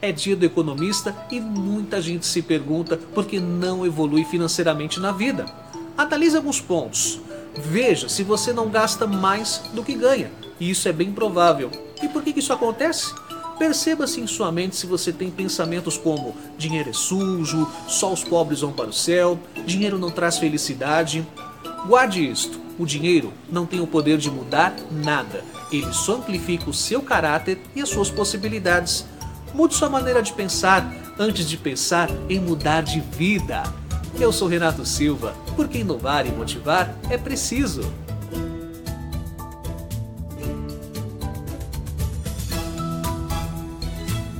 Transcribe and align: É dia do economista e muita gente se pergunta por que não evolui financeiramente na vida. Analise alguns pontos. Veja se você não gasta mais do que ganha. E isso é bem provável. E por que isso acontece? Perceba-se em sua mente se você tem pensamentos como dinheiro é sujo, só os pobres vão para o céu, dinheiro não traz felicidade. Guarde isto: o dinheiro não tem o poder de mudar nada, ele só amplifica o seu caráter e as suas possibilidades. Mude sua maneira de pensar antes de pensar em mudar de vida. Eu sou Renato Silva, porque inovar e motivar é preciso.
É 0.00 0.12
dia 0.12 0.36
do 0.36 0.46
economista 0.46 1.14
e 1.30 1.40
muita 1.40 2.00
gente 2.00 2.24
se 2.24 2.40
pergunta 2.40 2.96
por 2.96 3.26
que 3.26 3.40
não 3.40 3.84
evolui 3.84 4.24
financeiramente 4.24 5.00
na 5.00 5.10
vida. 5.10 5.44
Analise 5.96 6.36
alguns 6.36 6.60
pontos. 6.60 7.20
Veja 7.56 8.08
se 8.08 8.22
você 8.22 8.52
não 8.52 8.68
gasta 8.68 9.06
mais 9.06 9.62
do 9.72 9.82
que 9.82 9.94
ganha. 9.94 10.30
E 10.60 10.70
isso 10.70 10.88
é 10.88 10.92
bem 10.92 11.12
provável. 11.12 11.70
E 12.00 12.08
por 12.08 12.22
que 12.22 12.38
isso 12.38 12.52
acontece? 12.52 13.12
Perceba-se 13.58 14.20
em 14.20 14.26
sua 14.28 14.52
mente 14.52 14.76
se 14.76 14.86
você 14.86 15.12
tem 15.12 15.30
pensamentos 15.30 15.98
como 15.98 16.36
dinheiro 16.56 16.90
é 16.90 16.92
sujo, 16.92 17.68
só 17.88 18.12
os 18.12 18.22
pobres 18.22 18.60
vão 18.60 18.72
para 18.72 18.90
o 18.90 18.92
céu, 18.92 19.36
dinheiro 19.66 19.98
não 19.98 20.12
traz 20.12 20.38
felicidade. 20.38 21.26
Guarde 21.88 22.24
isto: 22.24 22.60
o 22.78 22.86
dinheiro 22.86 23.32
não 23.50 23.66
tem 23.66 23.80
o 23.80 23.86
poder 23.86 24.16
de 24.18 24.30
mudar 24.30 24.76
nada, 24.92 25.42
ele 25.72 25.92
só 25.92 26.14
amplifica 26.14 26.70
o 26.70 26.74
seu 26.74 27.02
caráter 27.02 27.60
e 27.74 27.82
as 27.82 27.88
suas 27.88 28.10
possibilidades. 28.10 29.04
Mude 29.54 29.74
sua 29.74 29.88
maneira 29.88 30.22
de 30.22 30.32
pensar 30.32 30.92
antes 31.18 31.48
de 31.48 31.56
pensar 31.56 32.08
em 32.28 32.38
mudar 32.38 32.82
de 32.82 33.00
vida. 33.00 33.62
Eu 34.20 34.32
sou 34.32 34.48
Renato 34.48 34.84
Silva, 34.84 35.34
porque 35.56 35.78
inovar 35.78 36.26
e 36.26 36.30
motivar 36.30 36.94
é 37.10 37.16
preciso. 37.16 37.82